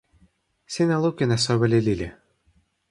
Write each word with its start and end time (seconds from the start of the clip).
sina 0.73 0.95
lukin 1.03 1.33
e 1.35 1.37
soweli 1.45 1.79
lili. 1.87 2.09